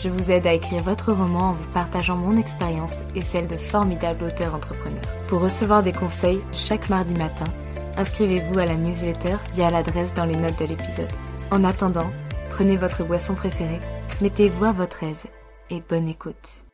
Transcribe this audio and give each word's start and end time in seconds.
je 0.00 0.08
vous 0.08 0.30
aide 0.30 0.46
à 0.46 0.52
écrire 0.52 0.82
votre 0.82 1.12
roman 1.12 1.50
en 1.50 1.52
vous 1.54 1.68
partageant 1.72 2.16
mon 2.16 2.36
expérience 2.36 2.98
et 3.14 3.20
celle 3.20 3.48
de 3.48 3.56
formidables 3.56 4.24
auteurs 4.24 4.54
entrepreneurs. 4.54 5.12
Pour 5.26 5.40
recevoir 5.40 5.82
des 5.82 5.92
conseils 5.92 6.40
chaque 6.52 6.88
mardi 6.88 7.14
matin, 7.14 7.46
inscrivez-vous 7.96 8.58
à 8.58 8.66
la 8.66 8.76
newsletter 8.76 9.36
via 9.52 9.70
l'adresse 9.70 10.14
dans 10.14 10.24
les 10.24 10.36
notes 10.36 10.58
de 10.58 10.66
l'épisode. 10.66 11.10
En 11.50 11.64
attendant, 11.64 12.10
prenez 12.50 12.76
votre 12.76 13.04
boisson 13.04 13.34
préférée, 13.34 13.80
mettez-vous 14.20 14.64
à 14.64 14.72
votre 14.72 15.02
aise 15.02 15.24
et 15.70 15.80
bonne 15.80 16.08
écoute. 16.08 16.64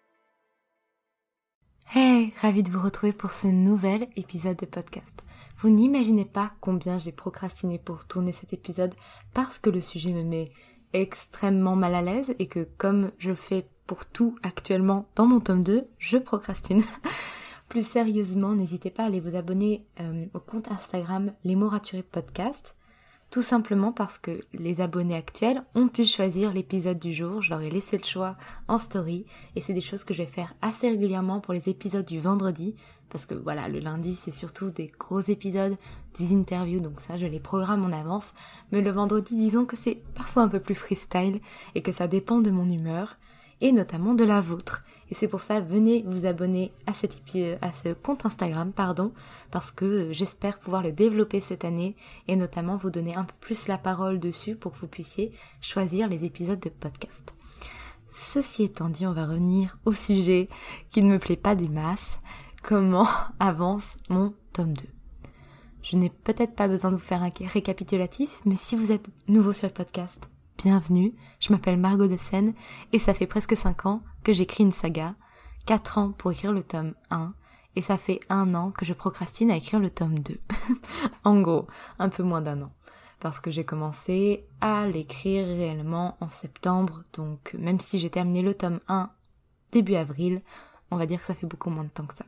Hey, 1.94 2.32
ravi 2.42 2.62
de 2.62 2.70
vous 2.70 2.82
retrouver 2.82 3.12
pour 3.12 3.30
ce 3.30 3.46
nouvel 3.46 4.08
épisode 4.16 4.56
de 4.56 4.66
podcast. 4.66 5.22
Vous 5.58 5.70
n'imaginez 5.70 6.24
pas 6.24 6.52
combien 6.60 6.98
j'ai 6.98 7.12
procrastiné 7.12 7.78
pour 7.78 8.06
tourner 8.06 8.32
cet 8.32 8.52
épisode 8.52 8.94
parce 9.32 9.58
que 9.58 9.70
le 9.70 9.80
sujet 9.80 10.10
me 10.10 10.24
met 10.24 10.50
extrêmement 10.94 11.76
mal 11.76 11.94
à 11.94 12.00
l'aise 12.00 12.34
et 12.38 12.46
que 12.46 12.66
comme 12.78 13.10
je 13.18 13.34
fais 13.34 13.66
pour 13.86 14.06
tout 14.06 14.36
actuellement 14.42 15.06
dans 15.14 15.26
mon 15.26 15.40
tome 15.40 15.62
2, 15.62 15.86
je 15.98 16.16
procrastine. 16.16 16.82
Plus 17.68 17.86
sérieusement, 17.86 18.54
n'hésitez 18.54 18.90
pas 18.90 19.02
à 19.02 19.06
aller 19.06 19.20
vous 19.20 19.36
abonner 19.36 19.84
euh, 20.00 20.24
au 20.32 20.40
compte 20.40 20.70
Instagram 20.70 21.32
Les 21.44 21.56
mots 21.56 21.68
raturés 21.68 22.02
podcast 22.02 22.76
tout 23.34 23.42
simplement 23.42 23.90
parce 23.90 24.16
que 24.16 24.42
les 24.52 24.80
abonnés 24.80 25.16
actuels 25.16 25.64
ont 25.74 25.88
pu 25.88 26.04
choisir 26.04 26.52
l'épisode 26.52 27.00
du 27.00 27.12
jour, 27.12 27.42
je 27.42 27.50
leur 27.50 27.62
ai 27.62 27.68
laissé 27.68 27.98
le 27.98 28.04
choix 28.04 28.36
en 28.68 28.78
story. 28.78 29.26
Et 29.56 29.60
c'est 29.60 29.74
des 29.74 29.80
choses 29.80 30.04
que 30.04 30.14
je 30.14 30.22
vais 30.22 30.30
faire 30.30 30.54
assez 30.62 30.88
régulièrement 30.88 31.40
pour 31.40 31.52
les 31.52 31.68
épisodes 31.68 32.06
du 32.06 32.20
vendredi. 32.20 32.76
Parce 33.10 33.26
que 33.26 33.34
voilà, 33.34 33.66
le 33.66 33.80
lundi 33.80 34.14
c'est 34.14 34.30
surtout 34.30 34.70
des 34.70 34.86
gros 35.00 35.18
épisodes, 35.18 35.76
des 36.16 36.32
interviews. 36.32 36.78
Donc 36.78 37.00
ça 37.00 37.16
je 37.18 37.26
les 37.26 37.40
programme 37.40 37.84
en 37.84 37.92
avance, 37.92 38.34
mais 38.70 38.82
le 38.82 38.92
vendredi 38.92 39.34
disons 39.34 39.64
que 39.64 39.74
c'est 39.74 40.00
parfois 40.14 40.44
un 40.44 40.48
peu 40.48 40.60
plus 40.60 40.76
freestyle 40.76 41.40
et 41.74 41.82
que 41.82 41.90
ça 41.90 42.06
dépend 42.06 42.38
de 42.38 42.52
mon 42.52 42.70
humeur 42.70 43.16
et 43.64 43.72
notamment 43.72 44.12
de 44.12 44.24
la 44.24 44.42
vôtre. 44.42 44.84
Et 45.10 45.14
c'est 45.14 45.26
pour 45.26 45.40
ça, 45.40 45.58
venez 45.58 46.04
vous 46.06 46.26
abonner 46.26 46.70
à, 46.86 46.92
ce 46.92 47.92
compte 47.94 48.26
Instagram, 48.26 48.72
pardon, 48.72 49.10
parce 49.50 49.70
que 49.70 49.84
euh, 49.86 50.12
j'espère 50.12 50.58
pouvoir 50.58 50.82
le 50.82 50.92
développer 50.92 51.40
cette 51.40 51.64
année 51.64 51.96
et 52.28 52.36
notamment 52.36 52.76
vous 52.76 52.90
donner 52.90 53.16
un 53.16 53.24
peu 53.24 53.32
plus 53.40 53.66
la 53.66 53.78
parole 53.78 54.20
dessus 54.20 54.54
pour 54.54 54.72
que 54.72 54.78
vous 54.78 54.86
puissiez 54.86 55.32
choisir 55.62 56.08
les 56.08 56.24
épisodes 56.24 56.60
de 56.60 56.68
podcast. 56.68 57.34
Ceci 58.12 58.64
étant 58.64 58.90
dit, 58.90 59.06
on 59.06 59.14
va 59.14 59.24
revenir 59.26 59.78
au 59.86 59.92
sujet 59.92 60.50
qui 60.90 61.02
ne 61.02 61.10
me 61.10 61.18
plaît 61.18 61.34
pas 61.34 61.54
des 61.54 61.68
masses. 61.68 62.18
Comment 62.62 63.08
avance 63.40 63.96
mon 64.10 64.34
tome 64.52 64.74
2 64.74 64.84
Je 65.80 65.96
n'ai 65.96 66.10
peut-être 66.10 66.54
pas 66.54 66.68
besoin 66.68 66.90
de 66.90 66.96
vous 66.96 67.02
faire 67.02 67.22
un 67.22 67.30
récapitulatif, 67.46 68.40
mais 68.44 68.56
si 68.56 68.76
vous 68.76 68.92
êtes 68.92 69.08
nouveau 69.26 69.54
sur 69.54 69.68
le 69.68 69.74
podcast, 69.74 70.28
bienvenue, 70.58 71.14
je 71.40 71.52
m'appelle 71.52 71.76
Margot 71.76 72.06
de 72.06 72.16
Seine 72.16 72.54
et 72.92 72.98
ça 72.98 73.14
fait 73.14 73.26
presque 73.26 73.56
5 73.56 73.86
ans 73.86 74.02
que 74.22 74.32
j'écris 74.32 74.64
une 74.64 74.72
saga, 74.72 75.14
4 75.66 75.98
ans 75.98 76.12
pour 76.12 76.32
écrire 76.32 76.52
le 76.52 76.62
tome 76.62 76.94
1 77.10 77.34
et 77.76 77.82
ça 77.82 77.98
fait 77.98 78.20
un 78.28 78.54
an 78.54 78.70
que 78.70 78.84
je 78.84 78.92
procrastine 78.92 79.50
à 79.50 79.56
écrire 79.56 79.80
le 79.80 79.90
tome 79.90 80.18
2. 80.18 80.40
en 81.24 81.40
gros, 81.40 81.66
un 81.98 82.08
peu 82.08 82.22
moins 82.22 82.40
d'un 82.40 82.62
an. 82.62 82.72
Parce 83.20 83.40
que 83.40 83.50
j'ai 83.50 83.64
commencé 83.64 84.46
à 84.60 84.86
l'écrire 84.86 85.46
réellement 85.46 86.16
en 86.20 86.28
septembre, 86.28 87.02
donc 87.12 87.54
même 87.58 87.80
si 87.80 87.98
j'ai 87.98 88.10
terminé 88.10 88.42
le 88.42 88.54
tome 88.54 88.80
1 88.88 89.10
début 89.72 89.96
avril, 89.96 90.40
on 90.90 90.96
va 90.96 91.06
dire 91.06 91.20
que 91.20 91.26
ça 91.26 91.34
fait 91.34 91.46
beaucoup 91.46 91.70
moins 91.70 91.84
de 91.84 91.90
temps 91.90 92.06
que 92.06 92.16
ça. 92.16 92.26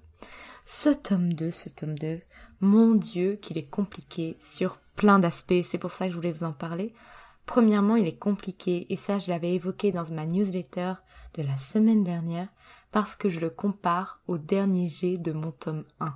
Ce 0.65 0.89
tome 0.89 1.33
2, 1.33 1.51
ce 1.51 1.69
tome 1.69 1.97
2, 1.97 2.21
mon 2.61 2.95
dieu 2.95 3.37
qu'il 3.37 3.57
est 3.57 3.71
compliqué 3.71 4.37
sur 4.41 4.79
plein 4.97 5.19
d'aspects, 5.19 5.63
c'est 5.63 5.79
pour 5.79 5.93
ça 5.93 6.07
que 6.07 6.13
je 6.13 6.17
voulais 6.17 6.33
vous 6.33 6.45
en 6.45 6.53
parler. 6.53 6.93
Premièrement, 7.47 7.97
il 7.97 8.09
est 8.09 8.19
compliqué, 8.19 8.93
et 8.93 8.97
ça 8.97 9.19
je 9.19 9.31
l'avais 9.31 9.55
évoqué 9.55 9.93
dans 9.93 10.07
ma 10.11 10.27
newsletter 10.27 10.95
de 11.35 11.43
la 11.43 11.57
semaine 11.57 12.03
dernière, 12.03 12.49
parce 12.91 13.15
que 13.15 13.29
je 13.29 13.41
le 13.41 13.51
compare 13.51 14.21
au 14.27 14.37
dernier 14.37 14.89
G 14.89 15.17
de 15.17 15.33
mon 15.33 15.53
tome 15.53 15.85
1. 16.01 16.15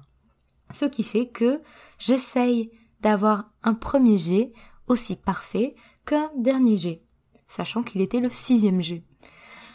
Ce 0.73 0.85
qui 0.85 1.03
fait 1.03 1.29
que 1.29 1.61
j'essaye 1.99 2.71
d'avoir 3.01 3.51
un 3.63 3.75
premier 3.75 4.19
G 4.19 4.53
aussi 4.89 5.17
parfait 5.17 5.75
qu'un 6.05 6.31
dernier 6.37 6.77
G, 6.77 7.03
sachant 7.47 7.83
qu'il 7.83 8.01
était 8.01 8.21
le 8.21 8.31
sixième 8.31 8.83
G. 8.83 9.05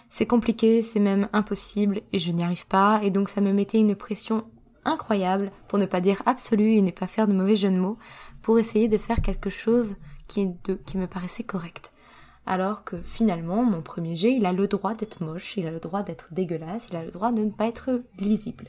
C'est 0.10 0.26
compliqué, 0.26 0.82
c'est 0.82 1.00
même 1.00 1.30
impossible, 1.34 2.02
et 2.12 2.20
je 2.20 2.32
n'y 2.32 2.44
arrive 2.44 2.68
pas, 2.68 3.00
et 3.02 3.12
donc 3.12 3.30
ça 3.30 3.42
me 3.42 3.54
mettait 3.54 3.80
une 3.80 3.96
pression 3.96 4.46
incroyable, 4.84 5.52
pour 5.68 5.80
ne 5.80 5.86
pas 5.86 6.02
dire 6.02 6.22
absolue 6.26 6.76
et 6.76 6.82
ne 6.82 6.92
pas 6.92 7.08
faire 7.08 7.28
de 7.28 7.34
mauvais 7.34 7.56
jeu 7.56 7.72
de 7.72 7.78
mots, 7.78 7.98
pour 8.42 8.60
essayer 8.60 8.88
de 8.88 8.98
faire 8.98 9.22
quelque 9.22 9.50
chose 9.50 9.96
qui, 10.28 10.47
me 10.97 11.08
paraissait 11.08 11.44
correct. 11.44 11.91
Alors 12.46 12.84
que 12.84 12.97
finalement, 13.02 13.63
mon 13.63 13.81
premier 13.81 14.16
jet, 14.16 14.34
il 14.34 14.46
a 14.46 14.53
le 14.53 14.68
droit 14.68 14.94
d'être 14.94 15.24
moche, 15.24 15.58
il 15.58 15.66
a 15.68 15.72
le 15.72 15.80
droit 15.80 16.03
d'être 16.03 16.28
dégueulasse, 16.31 16.88
il 16.90 16.96
a 16.96 17.03
le 17.03 17.12
droit 17.12 17.31
de 17.31 17.44
ne 17.44 17.50
pas 17.50 17.68
être 17.68 18.02
lisible. 18.19 18.68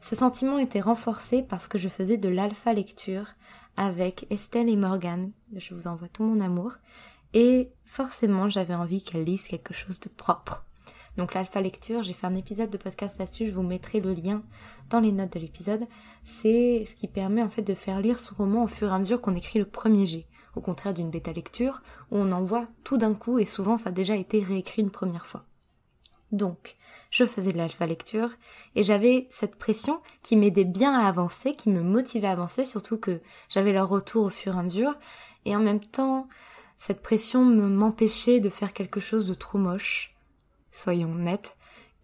Ce 0.00 0.14
sentiment 0.14 0.58
était 0.58 0.80
renforcé 0.80 1.42
parce 1.42 1.66
que 1.66 1.78
je 1.78 1.88
faisais 1.88 2.16
de 2.16 2.28
l'alpha 2.28 2.72
lecture 2.72 3.34
avec 3.76 4.26
Estelle 4.30 4.68
et 4.68 4.76
Morgane, 4.76 5.32
je 5.54 5.74
vous 5.74 5.88
envoie 5.88 6.08
tout 6.08 6.22
mon 6.22 6.40
amour, 6.40 6.74
et 7.34 7.70
forcément 7.84 8.48
j'avais 8.48 8.74
envie 8.74 9.02
qu'elles 9.02 9.24
lisent 9.24 9.48
quelque 9.48 9.74
chose 9.74 9.98
de 10.00 10.08
propre. 10.08 10.64
Donc 11.16 11.34
l'alpha 11.34 11.60
lecture, 11.60 12.02
j'ai 12.02 12.12
fait 12.12 12.26
un 12.26 12.36
épisode 12.36 12.70
de 12.70 12.76
podcast 12.76 13.18
là-dessus, 13.18 13.46
je 13.46 13.52
vous 13.52 13.62
mettrai 13.62 14.00
le 14.00 14.12
lien 14.12 14.42
dans 14.90 15.00
les 15.00 15.12
notes 15.12 15.32
de 15.32 15.40
l'épisode. 15.40 15.86
C'est 16.24 16.84
ce 16.86 16.94
qui 16.94 17.08
permet 17.08 17.42
en 17.42 17.48
fait 17.48 17.62
de 17.62 17.74
faire 17.74 18.00
lire 18.00 18.18
son 18.18 18.34
roman 18.34 18.64
au 18.64 18.68
fur 18.68 18.88
et 18.88 18.94
à 18.94 18.98
mesure 18.98 19.20
qu'on 19.20 19.34
écrit 19.34 19.58
le 19.58 19.64
premier 19.64 20.06
jet 20.06 20.26
au 20.56 20.60
contraire 20.60 20.94
d'une 20.94 21.10
bêta 21.10 21.32
lecture, 21.32 21.82
où 22.10 22.16
on 22.16 22.32
envoie 22.32 22.66
tout 22.82 22.96
d'un 22.96 23.14
coup 23.14 23.38
et 23.38 23.44
souvent 23.44 23.76
ça 23.76 23.90
a 23.90 23.92
déjà 23.92 24.16
été 24.16 24.40
réécrit 24.42 24.82
une 24.82 24.90
première 24.90 25.26
fois. 25.26 25.44
Donc, 26.32 26.74
je 27.10 27.24
faisais 27.24 27.52
de 27.52 27.56
l'alpha 27.56 27.86
lecture 27.86 28.30
et 28.74 28.82
j'avais 28.82 29.28
cette 29.30 29.54
pression 29.54 30.00
qui 30.22 30.36
m'aidait 30.36 30.64
bien 30.64 30.92
à 30.92 31.06
avancer, 31.06 31.54
qui 31.54 31.70
me 31.70 31.82
motivait 31.82 32.26
à 32.26 32.32
avancer, 32.32 32.64
surtout 32.64 32.98
que 32.98 33.20
j'avais 33.48 33.72
leur 33.72 33.88
retour 33.88 34.24
au 34.24 34.30
fur 34.30 34.56
et 34.56 34.58
à 34.58 34.62
mesure. 34.62 34.94
Et 35.44 35.54
en 35.54 35.60
même 35.60 35.80
temps, 35.80 36.28
cette 36.78 37.00
pression 37.00 37.44
m'empêchait 37.44 38.40
de 38.40 38.48
faire 38.48 38.72
quelque 38.72 39.00
chose 39.00 39.26
de 39.26 39.34
trop 39.34 39.58
moche, 39.58 40.14
soyons 40.72 41.12
honnêtes. 41.12 41.56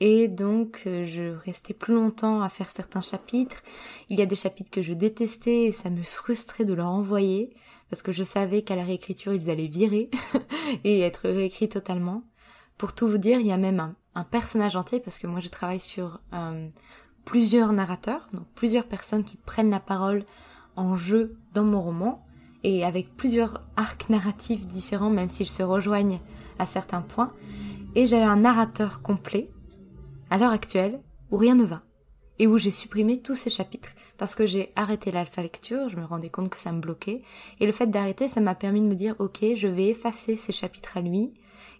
Et 0.04 0.26
donc, 0.26 0.82
euh, 0.88 1.04
je 1.04 1.36
restais 1.44 1.74
plus 1.74 1.94
longtemps 1.94 2.42
à 2.42 2.48
faire 2.48 2.68
certains 2.68 3.00
chapitres. 3.00 3.62
Il 4.08 4.18
y 4.18 4.22
a 4.22 4.26
des 4.26 4.34
chapitres 4.34 4.72
que 4.72 4.82
je 4.82 4.94
détestais 4.94 5.66
et 5.66 5.70
ça 5.70 5.90
me 5.90 6.02
frustrait 6.02 6.64
de 6.64 6.74
leur 6.74 6.88
envoyer 6.88 7.54
parce 7.88 8.02
que 8.02 8.10
je 8.10 8.24
savais 8.24 8.62
qu'à 8.62 8.74
la 8.74 8.82
réécriture 8.82 9.32
ils 9.32 9.48
allaient 9.48 9.68
virer 9.68 10.10
et 10.82 11.02
être 11.02 11.28
réécrits 11.28 11.68
totalement. 11.68 12.24
Pour 12.78 12.94
tout 12.94 13.06
vous 13.06 13.18
dire, 13.18 13.38
il 13.38 13.46
y 13.46 13.52
a 13.52 13.56
même 13.56 13.94
un, 14.16 14.24
personnage 14.24 14.74
entier 14.74 14.98
parce 14.98 15.18
que 15.18 15.28
moi 15.28 15.38
je 15.38 15.48
travaille 15.48 15.78
sur 15.78 16.18
euh, 16.34 16.66
plusieurs 17.24 17.72
narrateurs, 17.72 18.26
donc 18.32 18.48
plusieurs 18.56 18.88
personnes 18.88 19.22
qui 19.22 19.36
prennent 19.36 19.70
la 19.70 19.78
parole 19.78 20.24
en 20.74 20.96
jeu 20.96 21.36
dans 21.54 21.64
mon 21.64 21.80
roman, 21.80 22.26
et 22.64 22.84
avec 22.84 23.16
plusieurs 23.16 23.62
arcs 23.76 24.08
narratifs 24.08 24.66
différents, 24.66 25.10
même 25.10 25.30
s'ils 25.30 25.48
se 25.48 25.62
rejoignent 25.62 26.20
à 26.58 26.66
certains 26.66 27.02
points. 27.02 27.32
Et 27.94 28.08
j'ai 28.08 28.20
un 28.20 28.36
narrateur 28.36 29.00
complet, 29.00 29.48
à 30.32 30.38
l'heure 30.38 30.52
actuelle, 30.52 30.98
où 31.30 31.36
rien 31.36 31.54
ne 31.54 31.64
va. 31.64 31.82
Et 32.38 32.46
où 32.46 32.56
j'ai 32.56 32.70
supprimé 32.70 33.20
tous 33.20 33.34
ces 33.34 33.50
chapitres. 33.50 33.90
Parce 34.16 34.34
que 34.34 34.46
j'ai 34.46 34.72
arrêté 34.76 35.10
l'alpha 35.10 35.42
lecture, 35.42 35.90
je 35.90 35.98
me 35.98 36.04
rendais 36.04 36.30
compte 36.30 36.48
que 36.48 36.56
ça 36.56 36.72
me 36.72 36.80
bloquait. 36.80 37.22
Et 37.60 37.66
le 37.66 37.72
fait 37.72 37.86
d'arrêter, 37.86 38.28
ça 38.28 38.40
m'a 38.40 38.54
permis 38.54 38.80
de 38.80 38.86
me 38.86 38.94
dire, 38.94 39.14
ok, 39.18 39.44
je 39.54 39.68
vais 39.68 39.88
effacer 39.88 40.36
ces 40.36 40.52
chapitres 40.52 40.96
à 40.96 41.02
lui, 41.02 41.34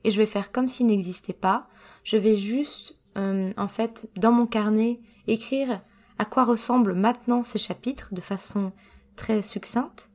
et 0.04 0.10
je 0.10 0.18
vais 0.18 0.26
faire 0.26 0.52
comme 0.52 0.68
s'ils 0.68 0.84
n'existaient 0.84 1.32
pas. 1.32 1.66
Je 2.04 2.18
vais 2.18 2.36
juste, 2.36 2.98
euh, 3.16 3.54
en 3.56 3.68
fait, 3.68 4.10
dans 4.16 4.32
mon 4.32 4.46
carnet, 4.46 5.00
écrire 5.26 5.80
à 6.18 6.26
quoi 6.26 6.44
ressemblent 6.44 6.94
maintenant 6.94 7.44
ces 7.44 7.58
chapitres 7.58 8.12
de 8.12 8.20
façon 8.20 8.72
très 9.16 9.42
succincte 9.42 10.10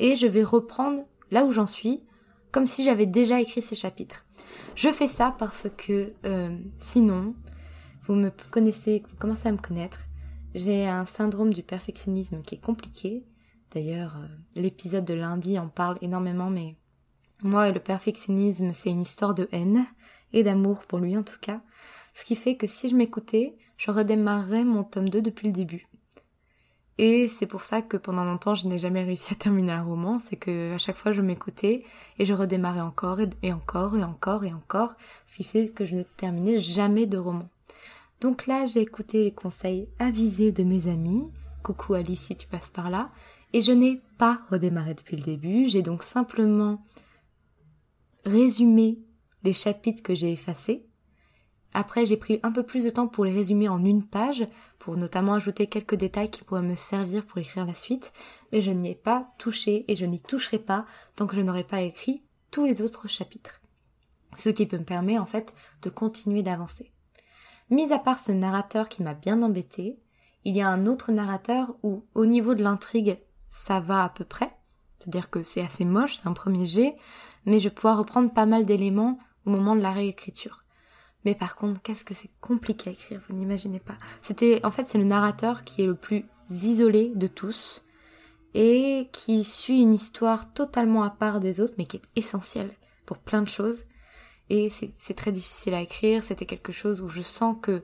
et 0.00 0.16
je 0.16 0.26
vais 0.26 0.42
reprendre 0.42 1.04
là 1.30 1.44
où 1.44 1.52
j'en 1.52 1.66
suis 1.66 2.02
comme 2.50 2.66
si 2.66 2.82
j'avais 2.82 3.06
déjà 3.06 3.40
écrit 3.40 3.62
ces 3.62 3.76
chapitres. 3.76 4.26
Je 4.74 4.88
fais 4.88 5.06
ça 5.06 5.36
parce 5.38 5.68
que 5.76 6.12
euh, 6.24 6.56
sinon, 6.78 7.34
vous 8.10 8.16
me 8.16 8.32
connaissez, 8.50 9.04
vous 9.08 9.16
commencez 9.18 9.48
à 9.48 9.52
me 9.52 9.56
connaître, 9.56 10.00
j'ai 10.56 10.88
un 10.88 11.06
syndrome 11.06 11.54
du 11.54 11.62
perfectionnisme 11.62 12.42
qui 12.42 12.56
est 12.56 12.60
compliqué. 12.60 13.22
D'ailleurs, 13.70 14.16
euh, 14.16 14.26
l'épisode 14.56 15.04
de 15.04 15.14
lundi 15.14 15.60
en 15.60 15.68
parle 15.68 15.96
énormément, 16.02 16.50
mais 16.50 16.74
moi, 17.44 17.70
le 17.70 17.78
perfectionnisme, 17.78 18.72
c'est 18.72 18.90
une 18.90 19.02
histoire 19.02 19.32
de 19.32 19.48
haine 19.52 19.86
et 20.32 20.42
d'amour 20.42 20.86
pour 20.86 20.98
lui 20.98 21.16
en 21.16 21.22
tout 21.22 21.38
cas. 21.40 21.60
Ce 22.12 22.24
qui 22.24 22.34
fait 22.34 22.56
que 22.56 22.66
si 22.66 22.88
je 22.88 22.96
m'écoutais, 22.96 23.54
je 23.76 23.92
redémarrerais 23.92 24.64
mon 24.64 24.82
tome 24.82 25.08
2 25.08 25.22
depuis 25.22 25.46
le 25.46 25.52
début. 25.52 25.86
Et 26.98 27.28
c'est 27.28 27.46
pour 27.46 27.62
ça 27.62 27.80
que 27.80 27.96
pendant 27.96 28.24
longtemps, 28.24 28.56
je 28.56 28.66
n'ai 28.66 28.78
jamais 28.78 29.04
réussi 29.04 29.34
à 29.34 29.36
terminer 29.36 29.70
un 29.70 29.84
roman. 29.84 30.18
C'est 30.18 30.34
que 30.34 30.74
à 30.74 30.78
chaque 30.78 30.96
fois, 30.96 31.12
je 31.12 31.22
m'écoutais 31.22 31.84
et 32.18 32.24
je 32.24 32.34
redémarrais 32.34 32.80
encore 32.80 33.20
et, 33.20 33.52
encore 33.52 33.96
et 33.96 34.02
encore 34.02 34.44
et 34.44 34.52
encore. 34.52 34.94
Ce 35.28 35.36
qui 35.36 35.44
fait 35.44 35.68
que 35.68 35.84
je 35.84 35.94
ne 35.94 36.02
terminais 36.02 36.58
jamais 36.58 37.06
de 37.06 37.16
roman. 37.16 37.48
Donc 38.20 38.46
là, 38.46 38.66
j'ai 38.66 38.80
écouté 38.80 39.24
les 39.24 39.32
conseils 39.32 39.88
avisés 39.98 40.52
de 40.52 40.62
mes 40.62 40.88
amis. 40.88 41.28
Coucou 41.62 41.94
Alice 41.94 42.20
si 42.20 42.36
tu 42.36 42.46
passes 42.46 42.70
par 42.70 42.90
là. 42.90 43.10
Et 43.52 43.62
je 43.62 43.72
n'ai 43.72 44.00
pas 44.18 44.42
redémarré 44.50 44.94
depuis 44.94 45.16
le 45.16 45.22
début. 45.22 45.66
J'ai 45.66 45.82
donc 45.82 46.02
simplement 46.02 46.84
résumé 48.24 48.98
les 49.42 49.52
chapitres 49.52 50.02
que 50.02 50.14
j'ai 50.14 50.32
effacés 50.32 50.86
après, 51.72 52.04
j'ai 52.04 52.16
pris 52.16 52.40
un 52.42 52.50
peu 52.50 52.64
plus 52.64 52.84
de 52.84 52.90
temps 52.90 53.06
pour 53.06 53.24
les 53.24 53.32
résumer 53.32 53.68
en 53.68 53.84
une 53.84 54.04
page, 54.04 54.46
pour 54.78 54.96
notamment 54.96 55.34
ajouter 55.34 55.68
quelques 55.68 55.94
détails 55.94 56.30
qui 56.30 56.42
pourraient 56.42 56.62
me 56.62 56.74
servir 56.74 57.24
pour 57.24 57.38
écrire 57.38 57.64
la 57.64 57.74
suite, 57.74 58.12
mais 58.50 58.60
je 58.60 58.72
n'y 58.72 58.90
ai 58.90 58.94
pas 58.94 59.32
touché 59.38 59.84
et 59.86 59.94
je 59.94 60.04
n'y 60.04 60.20
toucherai 60.20 60.58
pas 60.58 60.84
tant 61.14 61.26
que 61.26 61.36
je 61.36 61.42
n'aurai 61.42 61.64
pas 61.64 61.82
écrit 61.82 62.24
tous 62.50 62.64
les 62.64 62.82
autres 62.82 63.06
chapitres. 63.06 63.60
Ce 64.36 64.48
qui 64.48 64.66
peut 64.66 64.78
me 64.78 64.84
permettre 64.84 65.22
en 65.22 65.26
fait 65.26 65.54
de 65.82 65.90
continuer 65.90 66.42
d'avancer. 66.42 66.90
Mis 67.70 67.92
à 67.92 67.98
part 67.98 68.18
ce 68.18 68.32
narrateur 68.32 68.88
qui 68.88 69.02
m'a 69.02 69.14
bien 69.14 69.42
embêté, 69.42 69.98
il 70.44 70.56
y 70.56 70.60
a 70.60 70.68
un 70.68 70.86
autre 70.86 71.12
narrateur 71.12 71.76
où 71.82 72.04
au 72.14 72.26
niveau 72.26 72.54
de 72.54 72.62
l'intrigue 72.62 73.18
ça 73.48 73.80
va 73.80 74.04
à 74.04 74.08
peu 74.08 74.24
près, 74.24 74.50
c'est-à-dire 74.98 75.30
que 75.30 75.42
c'est 75.42 75.62
assez 75.62 75.84
moche, 75.84 76.16
c'est 76.16 76.28
un 76.28 76.32
premier 76.32 76.66
jet, 76.66 76.96
mais 77.46 77.58
je 77.58 77.68
vais 77.68 77.74
pouvoir 77.74 77.98
reprendre 77.98 78.32
pas 78.32 78.46
mal 78.46 78.64
d'éléments 78.64 79.18
au 79.46 79.50
moment 79.50 79.76
de 79.76 79.80
la 79.80 79.92
réécriture. 79.92 80.64
Mais 81.24 81.34
par 81.34 81.56
contre, 81.56 81.80
qu'est-ce 81.82 82.04
que 82.04 82.14
c'est 82.14 82.30
compliqué 82.40 82.90
à 82.90 82.92
écrire, 82.92 83.20
vous 83.28 83.34
n'imaginez 83.34 83.80
pas. 83.80 83.96
C'était, 84.22 84.64
en 84.64 84.70
fait, 84.70 84.86
c'est 84.88 84.98
le 84.98 85.04
narrateur 85.04 85.64
qui 85.64 85.82
est 85.82 85.86
le 85.86 85.94
plus 85.94 86.24
isolé 86.50 87.12
de 87.14 87.26
tous 87.26 87.84
et 88.54 89.08
qui 89.12 89.44
suit 89.44 89.80
une 89.80 89.92
histoire 89.92 90.52
totalement 90.52 91.02
à 91.02 91.10
part 91.10 91.40
des 91.40 91.60
autres, 91.60 91.74
mais 91.78 91.86
qui 91.86 91.98
est 91.98 92.02
essentielle 92.16 92.72
pour 93.06 93.18
plein 93.18 93.42
de 93.42 93.48
choses. 93.48 93.84
Et 94.50 94.68
c'est 94.98 95.14
très 95.14 95.32
difficile 95.32 95.74
à 95.74 95.80
écrire. 95.80 96.22
C'était 96.22 96.44
quelque 96.44 96.72
chose 96.72 97.00
où 97.00 97.08
je 97.08 97.22
sens 97.22 97.56
que 97.62 97.82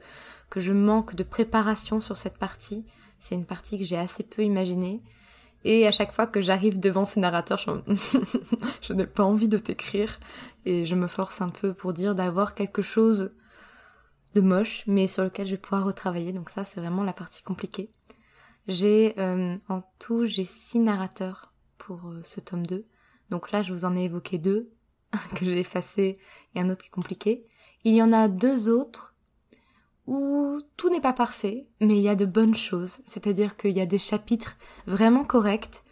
que 0.50 0.60
je 0.60 0.72
manque 0.72 1.14
de 1.14 1.22
préparation 1.22 2.00
sur 2.00 2.16
cette 2.16 2.38
partie. 2.38 2.84
C'est 3.18 3.34
une 3.34 3.46
partie 3.46 3.78
que 3.78 3.84
j'ai 3.84 3.96
assez 3.96 4.22
peu 4.22 4.42
imaginée. 4.42 5.02
Et 5.64 5.86
à 5.86 5.90
chaque 5.90 6.12
fois 6.12 6.26
que 6.26 6.40
j'arrive 6.40 6.78
devant 6.78 7.06
ce 7.06 7.18
narrateur, 7.18 7.58
je, 8.80 8.92
n'ai 8.92 9.06
pas 9.06 9.24
envie 9.24 9.48
de 9.48 9.58
t'écrire. 9.58 10.20
Et 10.64 10.86
je 10.86 10.94
me 10.94 11.06
force 11.06 11.40
un 11.40 11.48
peu 11.48 11.74
pour 11.74 11.92
dire 11.92 12.14
d'avoir 12.14 12.54
quelque 12.54 12.82
chose 12.82 13.32
de 14.34 14.40
moche, 14.40 14.84
mais 14.86 15.06
sur 15.06 15.24
lequel 15.24 15.46
je 15.46 15.52
vais 15.52 15.60
pouvoir 15.60 15.84
retravailler. 15.84 16.32
Donc 16.32 16.50
ça, 16.50 16.64
c'est 16.64 16.80
vraiment 16.80 17.02
la 17.02 17.12
partie 17.12 17.42
compliquée. 17.42 17.90
J'ai 18.68 19.14
euh, 19.18 19.56
en 19.68 19.82
tout, 19.98 20.26
j'ai 20.26 20.44
six 20.44 20.78
narrateurs 20.78 21.52
pour 21.78 22.08
euh, 22.08 22.20
ce 22.24 22.40
tome 22.40 22.66
2. 22.66 22.84
Donc 23.30 23.50
là, 23.50 23.62
je 23.62 23.72
vous 23.72 23.84
en 23.84 23.96
ai 23.96 24.04
évoqué 24.04 24.38
deux 24.38 24.70
que 25.34 25.44
j'ai 25.44 25.58
effacé 25.58 26.18
et 26.54 26.60
un 26.60 26.70
autre 26.70 26.82
qui 26.82 26.88
est 26.88 26.90
compliqué. 26.90 27.46
Il 27.84 27.94
y 27.94 28.02
en 28.02 28.12
a 28.12 28.28
deux 28.28 28.68
autres 28.68 29.14
où 30.06 30.60
tout 30.76 30.88
n'est 30.90 31.00
pas 31.00 31.12
parfait, 31.12 31.66
mais 31.80 31.96
il 31.96 32.02
y 32.02 32.08
a 32.08 32.14
de 32.14 32.26
bonnes 32.26 32.54
choses. 32.54 32.98
C'est-à-dire 33.06 33.56
qu'il 33.56 33.72
y 33.72 33.80
a 33.80 33.86
des 33.86 33.98
chapitres 33.98 34.56
vraiment 34.86 35.24
corrects 35.24 35.82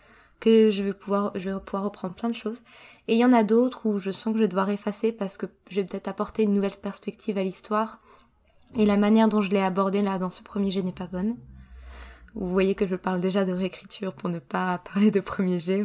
que 0.41 0.71
je 0.71 0.85
vais 0.85 0.93
pouvoir, 0.93 1.33
je 1.37 1.51
vais 1.51 1.61
pouvoir 1.61 1.85
reprendre 1.85 2.15
plein 2.15 2.29
de 2.29 2.35
choses. 2.35 2.63
Et 3.09 3.15
il 3.15 3.19
y 3.19 3.25
en 3.25 3.33
a 3.33 3.45
d'autres 3.45 3.87
où 3.87 3.99
je 3.99 4.11
sens 4.11 4.33
que 4.33 4.39
je 4.39 4.45
vais 4.45 4.49
devoir 4.49 4.71
effacer 4.71 5.13
parce 5.13 5.37
que 5.37 5.47
je 5.71 5.81
vais 5.81 5.87
peut-être 5.87 6.09
apporter 6.09 6.43
une 6.43 6.55
nouvelle 6.55 6.77
perspective 6.77 7.39
à 7.39 7.43
l'histoire. 7.43 8.01
Et 8.77 8.87
la 8.87 8.97
manière 8.97 9.29
dont 9.29 9.41
je 9.41 9.51
l'ai 9.51 9.61
abordé 9.61 10.03
là 10.03 10.19
dans 10.19 10.31
ce 10.31 10.43
premier 10.43 10.71
jet 10.71 10.83
n'est 10.83 10.93
pas 10.93 11.07
bonne. 11.07 11.37
Vous 12.35 12.49
voyez 12.49 12.75
que 12.75 12.87
je 12.87 12.97
parle 12.97 13.21
déjà 13.21 13.45
de 13.45 13.53
réécriture 13.53 14.13
pour 14.13 14.29
ne 14.29 14.41
pas 14.41 14.79
parler 14.79 15.11
de 15.11 15.21
premier 15.21 15.61
jet. 15.61 15.85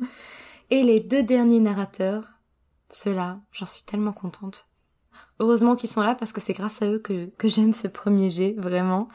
Et 0.70 0.84
les 0.84 1.00
deux 1.00 1.22
derniers 1.22 1.60
narrateurs, 1.60 2.32
ceux-là, 2.92 3.40
j'en 3.52 3.66
suis 3.66 3.82
tellement 3.82 4.12
contente. 4.12 4.66
Heureusement 5.40 5.74
qu'ils 5.74 5.90
sont 5.90 6.02
là 6.02 6.14
parce 6.14 6.32
que 6.32 6.40
c'est 6.40 6.52
grâce 6.52 6.82
à 6.82 6.86
eux 6.86 6.98
que, 6.98 7.30
j'aime 7.48 7.72
ce 7.72 7.88
premier 7.88 8.30
jet, 8.30 8.54
vraiment. 8.56 9.08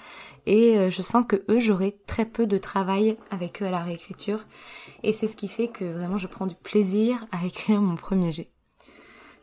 Et 0.46 0.78
euh, 0.78 0.90
je 0.90 1.02
sens 1.02 1.26
que 1.28 1.44
eux, 1.50 1.60
j'aurai 1.60 1.98
très 2.06 2.26
peu 2.26 2.48
de 2.48 2.58
travail 2.58 3.18
avec 3.32 3.62
eux 3.62 3.66
à 3.66 3.72
la 3.72 3.84
réécriture. 3.84 4.46
Et 5.04 5.14
c'est 5.14 5.28
ce 5.28 5.38
qui 5.38 5.48
fait 5.48 5.68
que 5.68 5.86
vraiment 5.86 6.18
je 6.18 6.28
prends 6.28 6.48
du 6.48 6.56
plaisir 6.56 7.26
à 7.32 7.46
écrire 7.46 7.82
mon 7.82 7.96
premier 7.96 8.32
jet. 8.32 8.52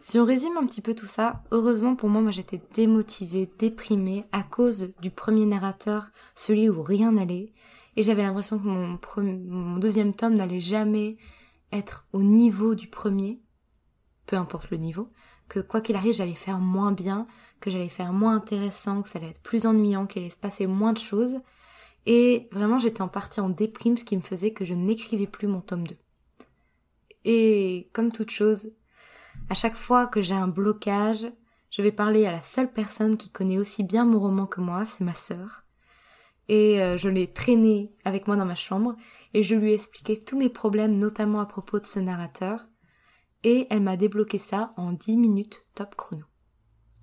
Si 0.00 0.19
on 0.19 0.26
résume 0.26 0.58
un 0.58 0.66
petit 0.66 0.82
peu 0.82 0.94
tout 0.94 1.06
ça, 1.06 1.42
heureusement 1.50 1.96
pour 1.96 2.10
moi, 2.10 2.20
moi 2.20 2.30
j'étais 2.30 2.60
démotivée, 2.75 3.50
déprimée 3.58 4.26
à 4.32 4.42
cause 4.42 4.92
du 5.00 5.10
premier 5.10 5.46
narrateur, 5.46 6.10
celui 6.34 6.69
où 6.69 6.82
rien 6.82 7.12
n'allait. 7.12 7.54
Et 7.96 8.02
j'avais 8.02 8.22
l'impression 8.22 8.58
que 8.58 8.66
mon 9.20 9.78
deuxième 9.78 10.14
tome 10.14 10.35
n'allait 10.35 10.61
jamais 10.61 11.16
être 11.73 12.06
au 12.12 12.23
niveau 12.23 12.75
du 12.75 12.88
premier, 12.88 13.40
peu 14.26 14.37
importe 14.37 14.71
le 14.71 14.78
niveau 14.78 15.11
que 15.49 15.61
quoi 15.61 15.81
qu'il 15.81 15.97
arrive, 15.97 16.14
j'allais 16.14 16.35
faire 16.35 16.59
moins 16.59 16.93
bien, 16.93 17.26
que 17.61 17.71
j'allais 17.71 17.88
faire 17.88 18.12
moins 18.12 18.35
intéressant, 18.35 19.02
que 19.02 19.09
ça 19.09 19.19
allait 19.19 19.31
être 19.31 19.43
plus 19.43 19.66
ennuyant, 19.66 20.07
qu'il 20.07 20.23
allait 20.23 20.31
se 20.31 20.37
passer 20.37 20.66
moins 20.66 20.93
de 20.93 20.99
choses. 20.99 21.40
Et 22.07 22.49
vraiment, 22.52 22.78
j'étais 22.78 23.02
en 23.02 23.09
partie 23.09 23.40
en 23.40 23.49
déprime, 23.49 23.97
ce 23.97 24.04
qui 24.04 24.16
me 24.16 24.23
faisait 24.23 24.52
que 24.52 24.64
je 24.64 24.75
n'écrivais 24.75 25.26
plus 25.26 25.49
mon 25.49 25.61
tome 25.61 25.87
2. 25.87 25.97
Et 27.25 27.90
comme 27.93 28.12
toute 28.12 28.31
chose, 28.31 28.73
à 29.49 29.54
chaque 29.54 29.76
fois 29.76 30.07
que 30.07 30.21
j'ai 30.21 30.35
un 30.35 30.49
blocage, 30.49 31.26
je 31.71 31.83
vais 31.83 31.93
parler 31.93 32.26
à 32.26 32.33
la 32.33 32.43
seule 32.43 32.73
personne 32.73 33.16
qui 33.16 33.31
connaît 33.31 33.59
aussi 33.59 33.83
bien 33.83 34.04
mon 34.04 34.21
roman 34.21 34.47
que 34.47 34.61
moi, 34.61 34.85
c'est 34.85 35.04
ma 35.04 35.14
sœur. 35.14 35.64
Et 36.49 36.83
euh, 36.83 36.99
je 36.99 37.09
l'ai 37.09 37.33
traînée 37.33 37.95
avec 38.04 38.26
moi 38.26 38.37
dans 38.37 38.45
ma 38.45 38.54
chambre 38.54 38.97
et 39.33 39.43
je 39.43 39.54
lui 39.54 39.71
ai 39.71 39.75
expliqué 39.75 40.23
tous 40.23 40.37
mes 40.37 40.50
problèmes, 40.50 40.99
notamment 40.99 41.40
à 41.40 41.47
propos 41.47 41.81
de 41.81 41.87
ce 41.87 41.99
narrateur 42.00 42.66
et 43.44 43.66
elle 43.70 43.82
m'a 43.82 43.96
débloqué 43.96 44.38
ça 44.38 44.72
en 44.76 44.92
10 44.92 45.16
minutes 45.16 45.64
top 45.74 45.94
chrono. 45.94 46.24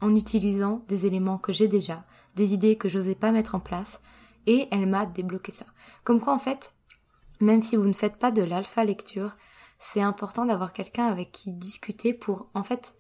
En 0.01 0.15
utilisant 0.15 0.83
des 0.87 1.05
éléments 1.05 1.37
que 1.37 1.53
j'ai 1.53 1.67
déjà, 1.67 2.03
des 2.35 2.53
idées 2.53 2.75
que 2.75 2.89
j'osais 2.89 3.15
pas 3.15 3.31
mettre 3.31 3.55
en 3.55 3.59
place, 3.59 4.01
et 4.47 4.67
elle 4.71 4.87
m'a 4.87 5.05
débloqué 5.05 5.51
ça. 5.51 5.67
Comme 6.03 6.19
quoi 6.19 6.33
en 6.33 6.39
fait, 6.39 6.73
même 7.39 7.61
si 7.61 7.75
vous 7.75 7.87
ne 7.87 7.93
faites 7.93 8.17
pas 8.17 8.31
de 8.31 8.41
l'alpha 8.41 8.83
lecture, 8.83 9.37
c'est 9.77 10.01
important 10.01 10.45
d'avoir 10.45 10.73
quelqu'un 10.73 11.05
avec 11.05 11.31
qui 11.31 11.53
discuter 11.53 12.13
pour 12.13 12.49
en 12.55 12.63
fait 12.63 12.95